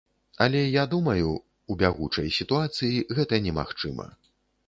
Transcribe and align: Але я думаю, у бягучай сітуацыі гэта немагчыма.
Але 0.43 0.61
я 0.81 0.85
думаю, 0.93 1.27
у 1.73 1.75
бягучай 1.83 2.33
сітуацыі 2.39 3.05
гэта 3.19 3.41
немагчыма. 3.49 4.09